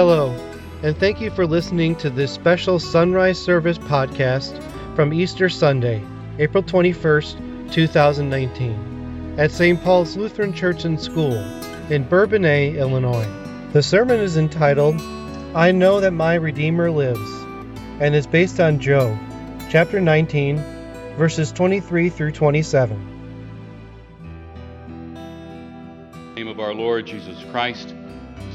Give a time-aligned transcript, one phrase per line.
[0.00, 0.30] Hello,
[0.82, 4.58] and thank you for listening to this special Sunrise Service podcast
[4.96, 6.02] from Easter Sunday,
[6.38, 9.78] April 21st, 2019, at St.
[9.82, 11.34] Paul's Lutheran Church and School
[11.90, 13.28] in Bourbonnais, Illinois.
[13.74, 14.98] The sermon is entitled,
[15.54, 17.30] I Know That My Redeemer Lives,
[18.00, 19.18] and is based on Job,
[19.68, 20.56] chapter 19,
[21.18, 23.18] verses 23 through 27.
[26.36, 27.94] name of our Lord Jesus Christ.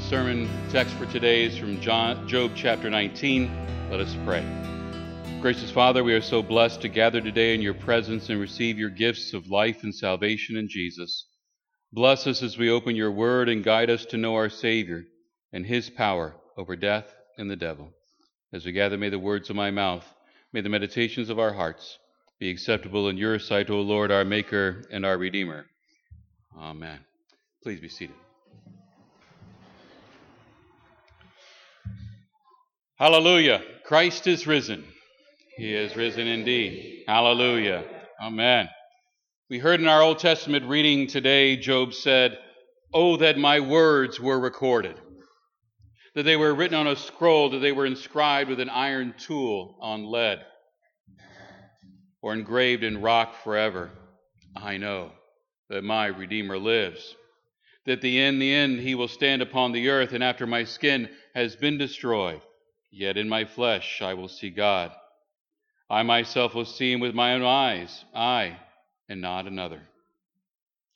[0.08, 3.50] Sermon text for today is from John, Job chapter 19.
[3.90, 4.46] Let us pray.
[5.40, 8.90] Gracious Father, we are so blessed to gather today in your presence and receive your
[8.90, 11.26] gifts of life and salvation in Jesus.
[11.92, 15.02] Bless us as we open your word and guide us to know our Savior
[15.52, 17.90] and his power over death and the devil.
[18.52, 20.06] As we gather, may the words of my mouth,
[20.52, 21.98] may the meditations of our hearts
[22.38, 25.66] be acceptable in your sight, O Lord, our Maker and our Redeemer.
[26.56, 27.00] Amen.
[27.60, 28.14] Please be seated.
[32.98, 33.62] Hallelujah.
[33.84, 34.82] Christ is risen.
[35.56, 37.04] He is risen indeed.
[37.06, 37.84] Hallelujah.
[38.22, 38.70] Amen.
[39.50, 42.38] We heard in our Old Testament reading today, Job said,
[42.94, 44.98] Oh, that my words were recorded,
[46.14, 49.76] that they were written on a scroll, that they were inscribed with an iron tool
[49.82, 50.44] on lead,
[52.22, 53.90] or engraved in rock forever.
[54.56, 55.12] I know
[55.68, 57.14] that my Redeemer lives
[57.86, 61.08] that the in the end he will stand upon the earth, and after my skin
[61.34, 62.40] has been destroyed,
[62.96, 64.90] yet in my flesh I will see God.
[65.88, 68.56] I myself will see him with my own eyes, I,
[69.08, 69.82] and not another.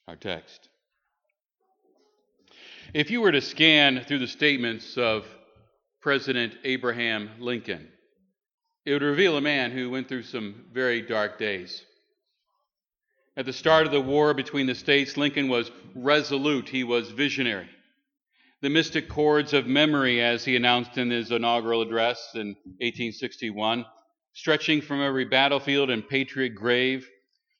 [0.08, 0.68] Our text.
[2.92, 5.24] If you were to scan through the statements of
[6.00, 7.86] President Abraham Lincoln,
[8.84, 11.84] it would reveal a man who went through some very dark days.
[13.36, 17.68] At the start of the war between the states, Lincoln was resolute, he was visionary.
[18.62, 22.48] The mystic chords of memory, as he announced in his inaugural address in
[22.80, 23.86] 1861,
[24.34, 27.08] stretching from every battlefield and patriot grave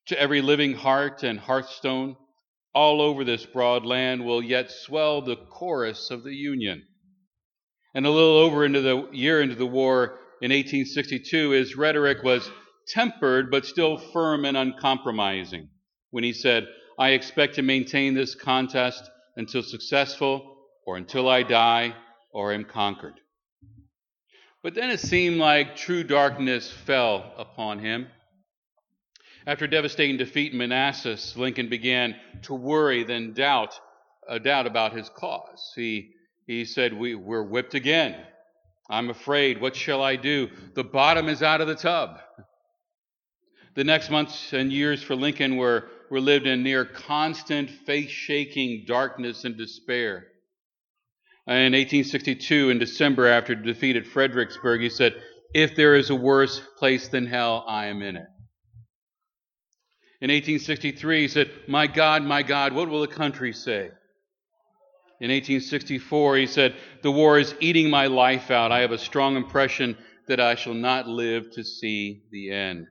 [0.09, 2.17] to every living heart and hearthstone,
[2.75, 6.83] all over this broad land will yet swell the chorus of the Union.
[7.95, 12.51] And a little over into the year into the war in 1862, his rhetoric was
[12.89, 15.71] tempered but still firm and uncompromising
[16.11, 16.69] when he said,
[16.99, 19.03] I expect to maintain this contest
[19.37, 20.50] until successful
[20.87, 21.95] or until I die
[22.33, 23.15] or am conquered.
[24.63, 28.09] But then it seemed like true darkness fell upon him.
[29.47, 33.79] After devastating defeat in Manassas, Lincoln began to worry, then doubt,
[34.29, 35.73] a doubt about his cause.
[35.75, 36.11] He,
[36.47, 38.17] he said, we, We're whipped again.
[38.91, 39.61] I'm afraid.
[39.61, 40.51] What shall I do?
[40.75, 42.19] The bottom is out of the tub.
[43.77, 48.85] The next months and years for Lincoln were, were lived in near constant, faith shaking
[48.87, 50.27] darkness and despair.
[51.51, 55.21] In 1862, in December, after defeat at Fredericksburg, he said,
[55.53, 58.29] If there is a worse place than hell, I am in it.
[60.21, 63.91] In 1863, he said, My God, my God, what will the country say?
[65.21, 68.71] In 1864, he said, The war is eating my life out.
[68.71, 69.97] I have a strong impression
[70.29, 72.87] that I shall not live to see the end.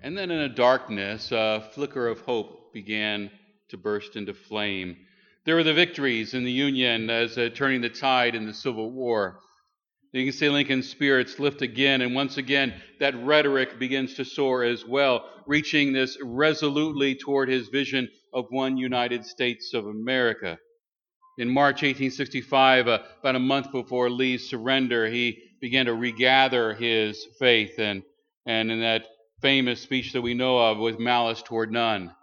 [0.00, 3.32] And then in a darkness, a flicker of hope began
[3.70, 4.98] to burst into flame.
[5.46, 8.90] There were the victories in the Union as uh, turning the tide in the Civil
[8.90, 9.38] War.
[10.12, 14.64] You can see Lincoln's spirits lift again, and once again, that rhetoric begins to soar
[14.64, 20.58] as well, reaching this resolutely toward his vision of one United States of America.
[21.38, 27.24] In March 1865, uh, about a month before Lee's surrender, he began to regather his
[27.38, 28.02] faith, and,
[28.46, 29.06] and in that
[29.42, 32.15] famous speech that we know of with malice toward none.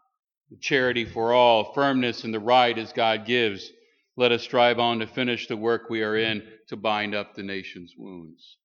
[0.59, 3.71] Charity for all, firmness in the right as God gives.
[4.15, 7.43] Let us strive on to finish the work we are in to bind up the
[7.43, 8.57] nation's wounds.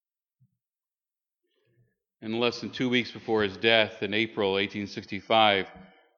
[2.21, 5.67] And less than two weeks before his death in April 1865,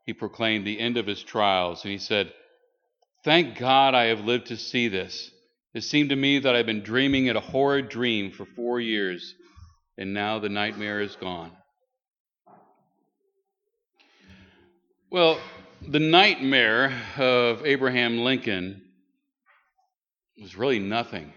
[0.07, 2.33] he proclaimed the end of his trials, and he said,
[3.23, 5.31] Thank God I have lived to see this.
[5.75, 9.35] It seemed to me that I've been dreaming it a horrid dream for four years,
[9.99, 11.53] and now the nightmare is gone.
[15.11, 15.39] Well,
[15.89, 18.83] the nightmare of Abraham Lincoln
[20.41, 21.33] was really nothing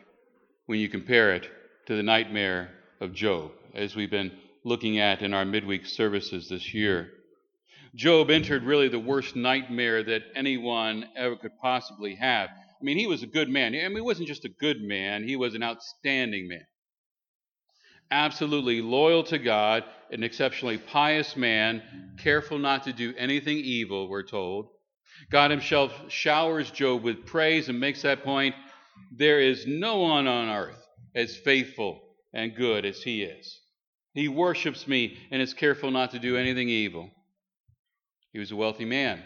[0.66, 1.50] when you compare it
[1.88, 4.32] to the nightmare of Job, as we've been
[4.66, 7.10] looking at in our midweek services this year.
[7.96, 12.50] Job entered really the worst nightmare that anyone ever could possibly have.
[12.50, 13.74] I mean, he was a good man.
[13.76, 16.66] I mean, he wasn't just a good man, he was an outstanding man
[18.14, 21.82] absolutely loyal to God, an exceptionally pious man,
[22.18, 24.70] careful not to do anything evil, we're told.
[25.32, 28.56] God himself showers Job with praise and makes that point
[29.18, 32.02] There is no one on earth as faithful
[32.34, 33.60] and good as he is.
[34.14, 37.10] He worships me and is careful not to do anything evil.
[38.32, 39.24] He was a wealthy man.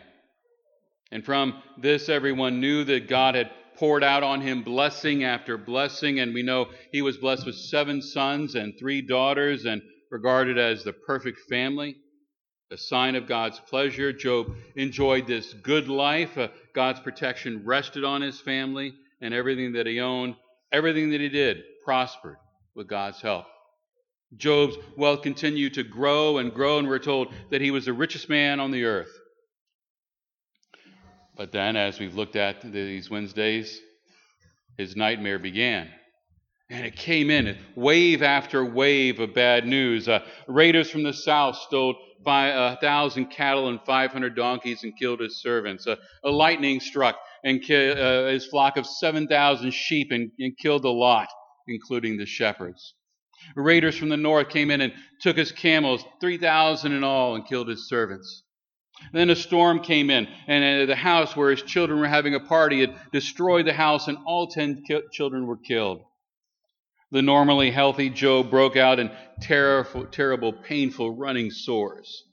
[1.11, 6.19] And from this, everyone knew that God had poured out on him blessing after blessing.
[6.19, 9.81] And we know he was blessed with seven sons and three daughters and
[10.11, 11.95] regarded as the perfect family,
[12.71, 14.11] a sign of God's pleasure.
[14.11, 16.37] Job enjoyed this good life.
[16.37, 20.35] Uh, God's protection rested on his family and everything that he owned.
[20.71, 22.37] Everything that he did prospered
[22.75, 23.45] with God's help.
[24.35, 28.27] Job's wealth continued to grow and grow, and we're told that he was the richest
[28.27, 29.11] man on the earth.
[31.37, 33.79] But then, as we've looked at these Wednesdays,
[34.77, 35.89] his nightmare began.
[36.69, 40.09] And it came in, wave after wave of bad news.
[40.09, 41.95] Uh, raiders from the south stole
[42.25, 45.87] a thousand cattle and 500 donkeys and killed his servants.
[45.87, 45.95] Uh,
[46.25, 50.89] a lightning struck and ki- uh, his flock of 7,000 sheep and, and killed a
[50.89, 51.29] lot,
[51.67, 52.95] including the shepherds.
[53.55, 57.69] Raiders from the north came in and took his camels, 3,000 in all, and killed
[57.69, 58.43] his servants.
[59.13, 62.39] Then a storm came in, and uh, the house where his children were having a
[62.39, 66.03] party had destroyed the house, and all ten children were killed.
[67.11, 69.11] The normally healthy Job broke out in
[69.41, 72.23] terrible, terrible, painful running sores.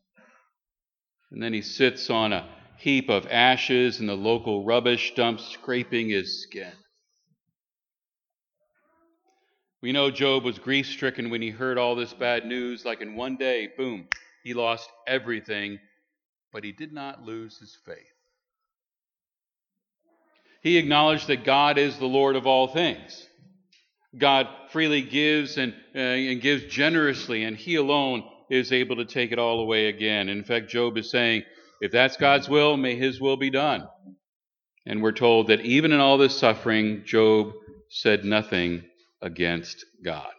[1.30, 6.08] And then he sits on a heap of ashes in the local rubbish dump, scraping
[6.08, 6.72] his skin.
[9.80, 13.16] We know Job was grief stricken when he heard all this bad news, like in
[13.16, 14.08] one day, boom,
[14.42, 15.78] he lost everything,
[16.54, 17.96] but he did not lose his faith.
[20.62, 23.26] He acknowledged that God is the Lord of all things.
[24.16, 29.32] God freely gives and, uh, and gives generously, and He alone is able to take
[29.32, 30.28] it all away again.
[30.28, 31.42] In fact, Job is saying,
[31.80, 33.88] if that's God's will, may His will be done.
[34.86, 37.52] And we're told that even in all this suffering, Job
[37.90, 38.84] said nothing
[39.20, 40.30] against God.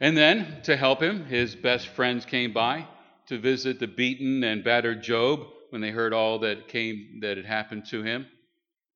[0.00, 2.86] And then, to help him, his best friends came by
[3.28, 5.40] to visit the beaten and battered Job
[5.70, 8.26] when they heard all that came that had happened to him.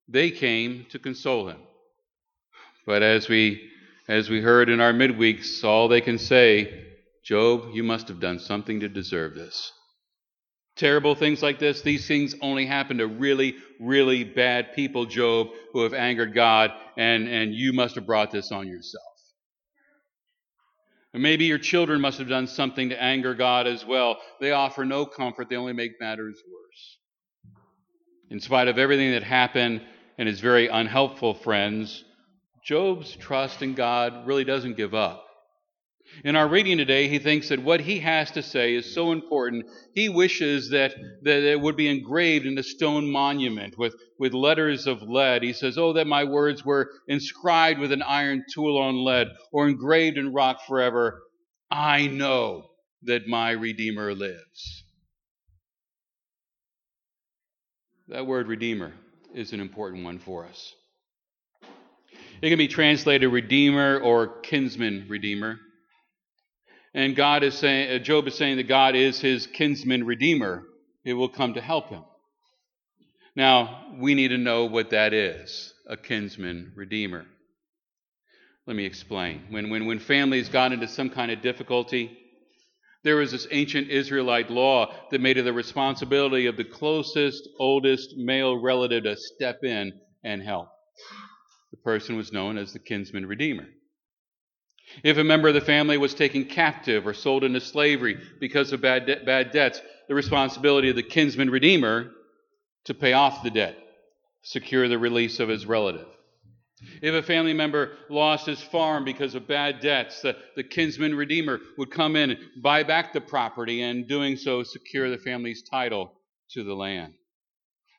[0.07, 1.59] They came to console him.
[2.85, 3.69] But as we
[4.07, 6.85] as we heard in our midweeks, all they can say,
[7.23, 9.71] Job, you must have done something to deserve this.
[10.75, 15.83] Terrible things like this, these things only happen to really, really bad people, Job, who
[15.83, 19.10] have angered God, and, and you must have brought this on yourself.
[21.13, 24.17] And maybe your children must have done something to anger God as well.
[24.39, 26.97] They offer no comfort, they only make matters worse.
[28.29, 29.81] In spite of everything that happened
[30.17, 32.03] and his very unhelpful friends,
[32.63, 35.25] Job's trust in God really doesn't give up.
[36.23, 39.65] In our reading today, he thinks that what he has to say is so important,
[39.93, 40.93] he wishes that,
[41.23, 45.41] that it would be engraved in a stone monument with, with letters of lead.
[45.41, 49.67] He says, Oh, that my words were inscribed with an iron tool on lead or
[49.67, 51.21] engraved in rock forever.
[51.71, 52.65] I know
[53.03, 54.83] that my Redeemer lives.
[58.09, 58.93] That word Redeemer
[59.33, 60.75] is an important one for us.
[62.41, 65.57] It can be translated Redeemer or kinsman Redeemer.
[66.93, 70.63] And God is saying, uh, Job is saying that God is his kinsman redeemer.
[71.05, 72.03] It will come to help him.
[73.35, 77.25] Now, we need to know what that is a kinsman redeemer.
[78.67, 79.43] Let me explain.
[79.49, 82.17] When, when, when families got into some kind of difficulty,
[83.03, 88.15] there was this ancient Israelite law that made it the responsibility of the closest, oldest
[88.15, 89.93] male relative to step in
[90.23, 90.69] and help.
[91.71, 93.65] The person was known as the kinsman redeemer.
[95.03, 98.81] If a member of the family was taken captive or sold into slavery because of
[98.81, 102.11] bad, de- bad debts, the responsibility of the kinsman redeemer
[102.85, 103.77] to pay off the debt,
[104.41, 106.07] secure the release of his relative.
[107.01, 111.59] If a family member lost his farm because of bad debts, the, the kinsman redeemer
[111.77, 116.11] would come in and buy back the property and, doing so, secure the family's title
[116.51, 117.13] to the land.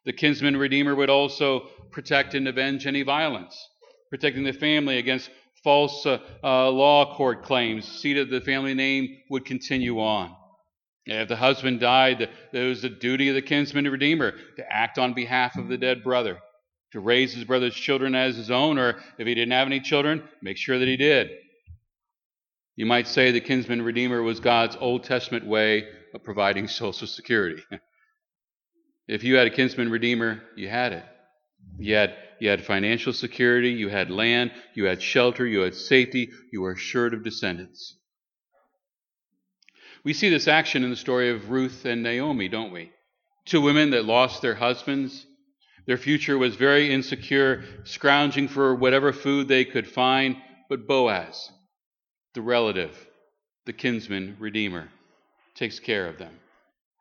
[0.04, 3.56] The kinsman redeemer would also protect and avenge any violence,
[4.10, 5.30] protecting the family against
[5.62, 10.34] false uh, uh, law court claims, seat of the family name would continue on.
[11.06, 15.14] If the husband died, there was the duty of the kinsman redeemer to act on
[15.14, 16.38] behalf of the dead brother,
[16.92, 20.22] to raise his brother's children as his own, or if he didn't have any children,
[20.40, 21.30] make sure that he did.
[22.76, 27.62] You might say the kinsman redeemer was God's Old Testament way of providing Social Security.
[29.08, 31.04] if you had a kinsman redeemer, you had it.
[31.78, 36.30] You had, you had financial security, you had land, you had shelter, you had safety,
[36.52, 37.96] you were assured of descendants.
[40.04, 42.92] We see this action in the story of Ruth and Naomi, don't we?
[43.44, 45.26] Two women that lost their husbands,
[45.86, 50.36] Their future was very insecure, scrounging for whatever food they could find.
[50.68, 51.50] But Boaz,
[52.34, 52.96] the relative,
[53.66, 54.88] the kinsman redeemer,
[55.54, 56.38] takes care of them,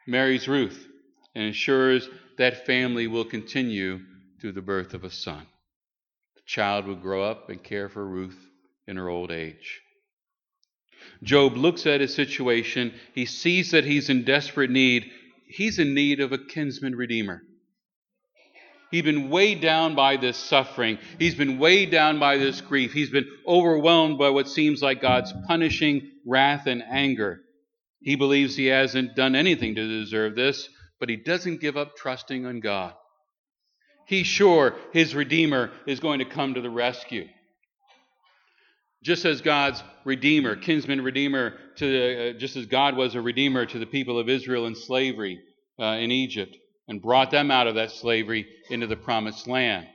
[0.07, 0.87] marries Ruth,
[1.35, 3.99] and ensures that family will continue
[4.41, 5.45] through the birth of a son.
[6.35, 8.37] The child will grow up and care for Ruth
[8.87, 9.81] in her old age.
[11.23, 12.93] Job looks at his situation.
[13.13, 15.09] He sees that he's in desperate need.
[15.47, 17.43] He's in need of a kinsman redeemer.
[18.89, 20.97] He's been weighed down by this suffering.
[21.17, 22.91] He's been weighed down by this grief.
[22.91, 27.39] He's been overwhelmed by what seems like God's punishing wrath and anger.
[28.01, 30.67] He believes he hasn't done anything to deserve this,
[30.99, 32.93] but he doesn't give up trusting on God.
[34.05, 37.27] He's sure his Redeemer is going to come to the rescue.
[39.03, 43.79] Just as God's Redeemer, kinsman Redeemer, to, uh, just as God was a Redeemer to
[43.79, 45.39] the people of Israel in slavery
[45.79, 46.55] uh, in Egypt,
[46.87, 49.87] and brought them out of that slavery into the promised land.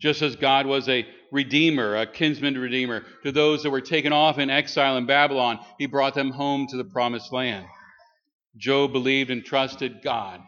[0.00, 4.38] Just as God was a redeemer, a kinsman redeemer to those that were taken off
[4.38, 7.66] in exile in Babylon, he brought them home to the promised land.
[8.56, 10.40] Job believed and trusted God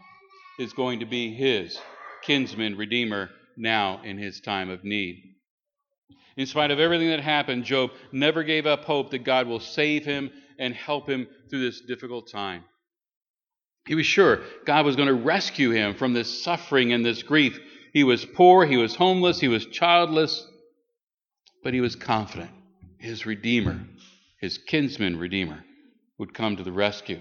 [0.58, 1.78] is going to be his
[2.30, 5.20] kinsman redeemer now in his time of need.
[6.36, 10.04] In spite of everything that happened, Job never gave up hope that God will save
[10.04, 12.62] him and help him through this difficult time.
[13.88, 17.58] He was sure God was going to rescue him from this suffering and this grief.
[17.92, 20.46] He was poor, he was homeless, he was childless,
[21.64, 22.52] but he was confident
[23.00, 23.80] his Redeemer,
[24.40, 25.64] his kinsman Redeemer,
[26.16, 27.20] would come to the rescue.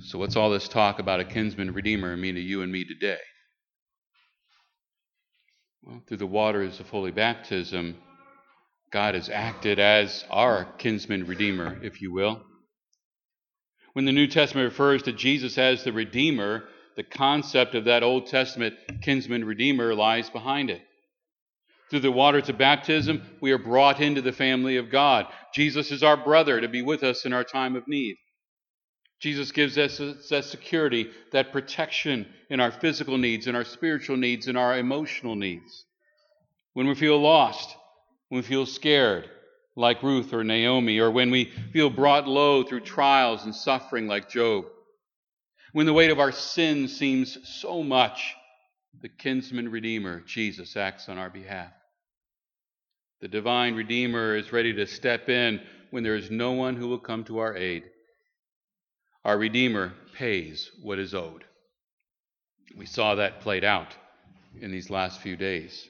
[0.00, 3.18] So, what's all this talk about a kinsman Redeemer mean to you and me today?
[5.82, 7.96] Well, through the waters of holy baptism,
[8.90, 12.42] God has acted as our kinsman Redeemer, if you will.
[13.92, 16.64] When the New Testament refers to Jesus as the Redeemer,
[16.96, 20.82] the concept of that Old Testament kinsman Redeemer lies behind it.
[21.90, 25.26] Through the waters of baptism, we are brought into the family of God.
[25.54, 28.16] Jesus is our brother to be with us in our time of need.
[29.24, 29.96] Jesus gives us
[30.28, 35.34] that security, that protection in our physical needs, in our spiritual needs, in our emotional
[35.34, 35.86] needs.
[36.74, 37.74] When we feel lost,
[38.28, 39.30] when we feel scared,
[39.76, 44.28] like Ruth or Naomi, or when we feel brought low through trials and suffering like
[44.28, 44.66] Job.
[45.72, 48.34] When the weight of our sin seems so much,
[49.00, 51.72] the kinsman redeemer, Jesus, acts on our behalf.
[53.22, 55.62] The divine redeemer is ready to step in
[55.92, 57.84] when there is no one who will come to our aid.
[59.24, 61.44] Our redeemer pays what is owed.
[62.76, 63.94] We saw that played out
[64.60, 65.88] in these last few days.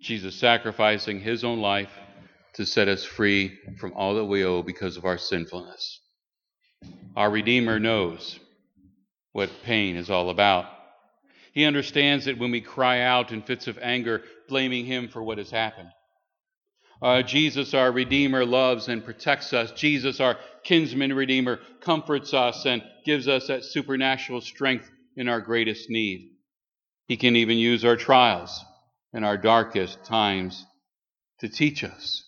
[0.00, 1.90] Jesus sacrificing his own life
[2.54, 6.00] to set us free from all that we owe because of our sinfulness.
[7.16, 8.38] Our Redeemer knows
[9.32, 10.66] what pain is all about.
[11.52, 15.38] He understands that when we cry out in fits of anger, blaming Him for what
[15.38, 15.88] has happened.
[17.02, 19.70] Uh, Jesus, our Redeemer, loves and protects us.
[19.72, 25.90] Jesus, our kinsman Redeemer, comforts us and gives us that supernatural strength in our greatest
[25.90, 26.30] need.
[27.06, 28.64] He can even use our trials
[29.12, 30.64] in our darkest times
[31.40, 32.26] to teach us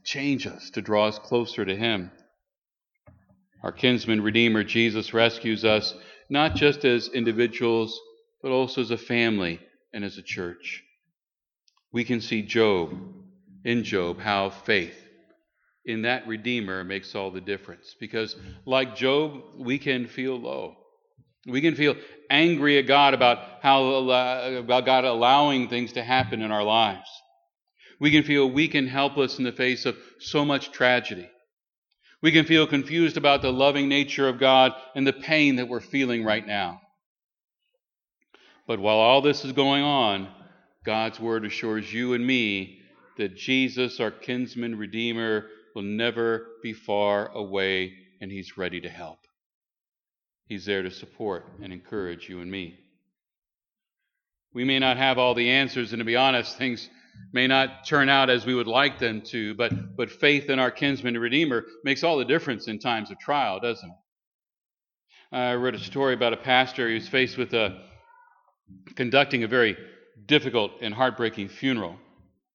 [0.00, 2.10] to change us, to draw us closer to Him.
[3.62, 5.94] Our kinsman redeemer, Jesus, rescues us
[6.28, 7.98] not just as individuals,
[8.42, 9.60] but also as a family
[9.92, 10.82] and as a church.
[11.92, 12.94] We can see Job,
[13.64, 14.96] in Job, how faith
[15.84, 17.94] in that Redeemer makes all the difference.
[17.98, 18.36] Because,
[18.66, 20.76] like Job, we can feel low.
[21.46, 21.96] We can feel
[22.28, 23.84] angry at God about how
[24.58, 27.08] about God allowing things to happen in our lives.
[27.98, 31.28] We can feel weak and helpless in the face of so much tragedy.
[32.22, 35.80] We can feel confused about the loving nature of God and the pain that we're
[35.80, 36.82] feeling right now.
[38.66, 40.28] But while all this is going on,
[40.84, 42.79] God's word assures you and me
[43.20, 49.18] that Jesus, our kinsman redeemer, will never be far away and he's ready to help.
[50.46, 52.78] He's there to support and encourage you and me.
[54.54, 56.88] We may not have all the answers, and to be honest, things
[57.30, 60.70] may not turn out as we would like them to, but, but faith in our
[60.70, 65.36] kinsman and redeemer makes all the difference in times of trial, doesn't it?
[65.36, 67.82] I read a story about a pastor who was faced with a,
[68.96, 69.76] conducting a very
[70.24, 71.96] difficult and heartbreaking funeral.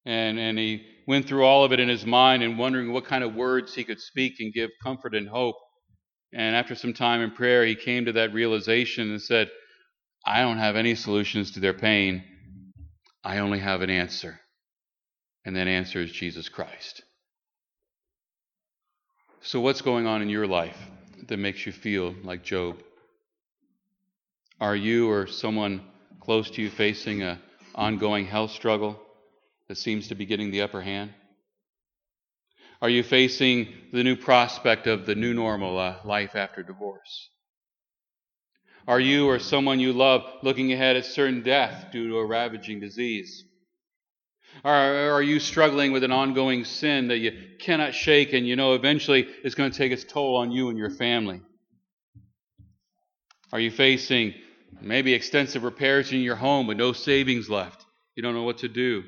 [0.06, 3.24] And, and he went through all of it in his mind and wondering what kind
[3.24, 5.56] of words he could speak and give comfort and hope.
[6.34, 9.50] And after some time in prayer, he came to that realization and said,
[10.26, 12.24] I don't have any solutions to their pain.
[13.24, 14.40] I only have an answer
[15.46, 17.04] and that answer is Jesus Christ.
[19.42, 20.78] So, what's going on in your life
[21.28, 22.82] that makes you feel like Job?
[24.60, 25.82] Are you or someone
[26.20, 27.40] close to you facing an
[27.76, 29.00] ongoing health struggle
[29.68, 31.14] that seems to be getting the upper hand?
[32.82, 37.30] Are you facing the new prospect of the new normal, uh, life after divorce?
[38.88, 42.80] Are you or someone you love looking ahead at certain death due to a ravaging
[42.80, 43.44] disease?
[44.64, 48.74] Are, are you struggling with an ongoing sin that you cannot shake and you know
[48.74, 51.42] eventually it's going to take its toll on you and your family?
[53.52, 54.34] Are you facing
[54.82, 57.86] maybe extensive repairs in your home with no savings left?
[58.16, 59.04] You don't know what to do.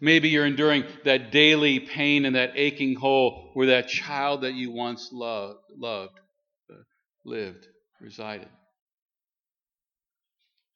[0.00, 4.70] Maybe you're enduring that daily pain and that aching hole where that child that you
[4.70, 6.18] once loved, loved
[6.70, 6.82] uh,
[7.24, 7.66] lived,
[8.00, 8.48] resided.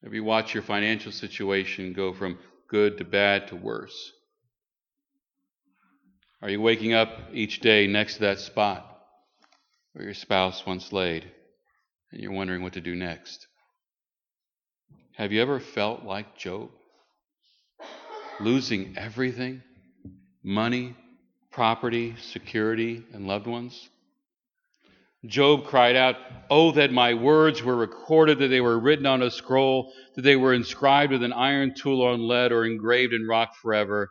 [0.04, 4.12] Have you watched your financial situation go from good to bad to worse?
[6.40, 8.84] Are you waking up each day next to that spot
[9.92, 11.28] where your spouse once laid
[12.12, 13.48] and you're wondering what to do next?
[15.16, 16.70] Have you ever felt like Job?
[18.40, 19.62] Losing everything
[20.44, 20.94] money,
[21.50, 23.88] property, security, and loved ones?
[25.26, 26.14] Job cried out,
[26.48, 30.36] Oh, that my words were recorded, that they were written on a scroll, that they
[30.36, 34.10] were inscribed with an iron tool on lead or engraved in rock forever.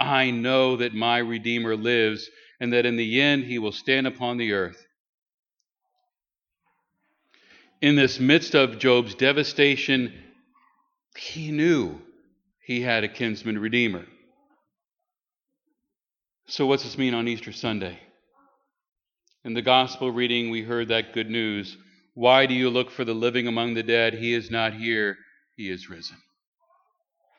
[0.00, 4.38] I know that my Redeemer lives, and that in the end he will stand upon
[4.38, 4.86] the earth.
[7.82, 10.12] In this midst of Job's devastation,
[11.16, 12.00] he knew
[12.68, 14.04] he had a kinsman redeemer.
[16.48, 17.98] So, what's this mean on Easter Sunday?
[19.42, 21.78] In the gospel reading, we heard that good news.
[22.12, 24.12] Why do you look for the living among the dead?
[24.12, 25.16] He is not here,
[25.56, 26.18] he is risen.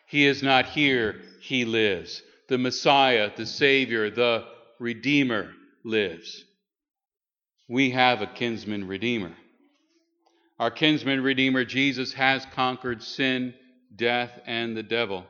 [0.07, 2.23] He is not here, he lives.
[2.47, 4.45] The Messiah, the Savior, the
[4.79, 5.51] Redeemer
[5.85, 6.43] lives.
[7.67, 9.33] We have a kinsman Redeemer.
[10.57, 13.53] Our kinsman Redeemer, Jesus, has conquered sin,
[13.95, 15.25] death, and the devil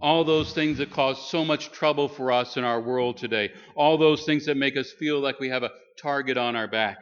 [0.00, 3.96] all those things that cause so much trouble for us in our world today, all
[3.96, 5.70] those things that make us feel like we have a
[6.00, 6.98] target on our back.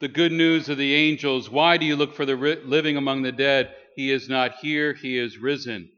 [0.00, 2.34] The good news of the angels why do you look for the
[2.64, 3.74] living among the dead?
[3.94, 5.90] He is not here, he is risen.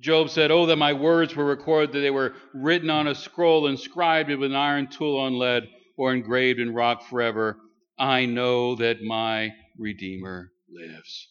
[0.00, 3.68] Job said, Oh, that my words were recorded, that they were written on a scroll,
[3.68, 7.58] inscribed with an iron tool on lead, or engraved in rock forever.
[7.98, 11.28] I know that my Redeemer lives.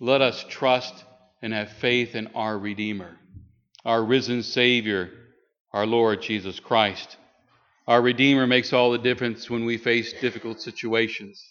[0.00, 1.04] Let us trust
[1.40, 3.16] and have faith in our Redeemer,
[3.84, 5.10] our risen Savior,
[5.72, 7.16] our Lord Jesus Christ.
[7.86, 11.42] Our Redeemer makes all the difference when we face difficult situations.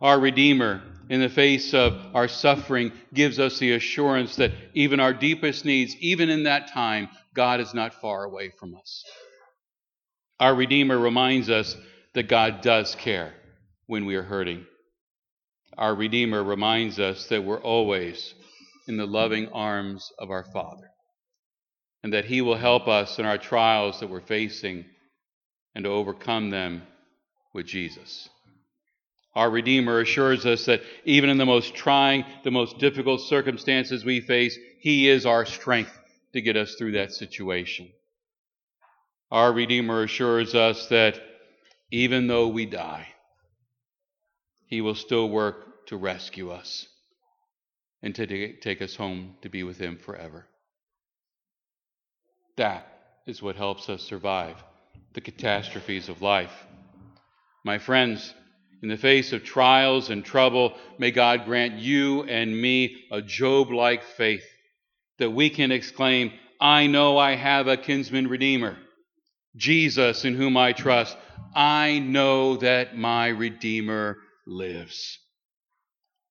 [0.00, 5.14] Our Redeemer, in the face of our suffering, gives us the assurance that even our
[5.14, 9.04] deepest needs, even in that time, God is not far away from us.
[10.38, 11.76] Our Redeemer reminds us
[12.12, 13.32] that God does care
[13.86, 14.66] when we are hurting.
[15.76, 18.34] Our Redeemer reminds us that we're always
[18.88, 20.90] in the loving arms of our Father,
[22.02, 24.84] and that He will help us in our trials that we're facing
[25.74, 26.82] and to overcome them
[27.52, 28.28] with Jesus.
[29.34, 34.20] Our Redeemer assures us that even in the most trying, the most difficult circumstances we
[34.20, 35.92] face, He is our strength
[36.32, 37.90] to get us through that situation.
[39.30, 41.20] Our Redeemer assures us that
[41.90, 43.08] even though we die,
[44.66, 46.86] He will still work to rescue us
[48.02, 50.46] and to take us home to be with Him forever.
[52.56, 52.86] That
[53.26, 54.56] is what helps us survive
[55.14, 56.52] the catastrophes of life.
[57.64, 58.34] My friends,
[58.82, 63.70] in the face of trials and trouble, may God grant you and me a Job
[63.70, 64.44] like faith
[65.18, 68.76] that we can exclaim, I know I have a kinsman redeemer,
[69.56, 71.16] Jesus in whom I trust.
[71.54, 75.18] I know that my Redeemer lives.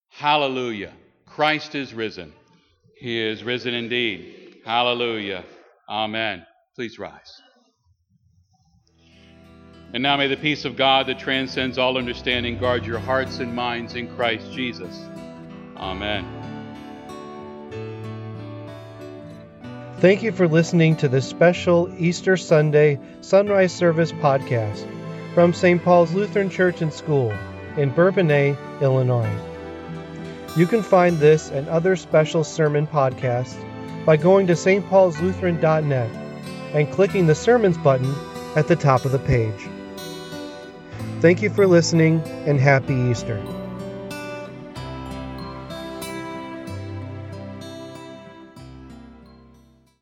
[0.10, 0.94] Hallelujah.
[1.26, 2.32] Christ is risen.
[2.98, 4.60] He is risen indeed.
[4.66, 5.44] Hallelujah.
[5.90, 6.46] Amen.
[6.76, 7.42] Please rise.
[9.94, 13.54] And now may the peace of God that transcends all understanding guard your hearts and
[13.54, 14.94] minds in Christ Jesus.
[15.78, 16.26] Amen.
[20.00, 24.86] Thank you for listening to this special Easter Sunday Sunrise Service podcast
[25.34, 25.82] from St.
[25.84, 27.34] Paul's Lutheran Church and School
[27.78, 29.30] in Bourbonnais, Illinois.
[30.56, 33.56] You can find this and other special sermon podcasts
[34.06, 36.10] by going to stpaulslutheran.net
[36.74, 38.14] and clicking the Sermons button
[38.56, 39.68] at the top of the page.
[41.20, 43.44] Thank you for listening and happy Easter.